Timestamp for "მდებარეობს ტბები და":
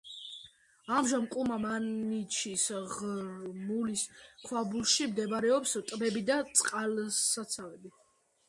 5.13-6.43